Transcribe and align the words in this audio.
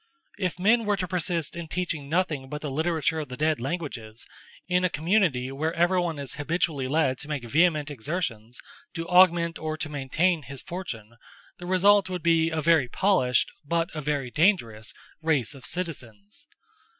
If 0.39 0.57
men 0.57 0.85
were 0.85 0.97
to 0.97 1.07
persist 1.07 1.55
in 1.55 1.67
teaching 1.67 2.09
nothing 2.09 2.49
but 2.49 2.61
the 2.63 2.71
literature 2.71 3.19
of 3.19 3.27
the 3.27 3.37
dead 3.37 3.61
languages 3.61 4.25
in 4.67 4.83
a 4.83 4.89
community 4.89 5.51
where 5.51 5.75
everyone 5.75 6.17
is 6.17 6.33
habitually 6.41 6.87
led 6.87 7.19
to 7.19 7.27
make 7.27 7.43
vehement 7.43 7.91
exertions 7.91 8.59
to 8.95 9.07
augment 9.07 9.59
or 9.59 9.77
to 9.77 9.89
maintain 9.89 10.41
his 10.41 10.63
fortune, 10.63 11.17
the 11.59 11.67
result 11.67 12.09
would 12.09 12.23
be 12.23 12.49
a 12.49 12.63
very 12.63 12.87
polished, 12.87 13.51
but 13.63 13.93
a 13.93 14.01
very 14.01 14.31
dangerous, 14.31 14.91
race 15.21 15.53
of 15.53 15.67
citizens. 15.67 16.47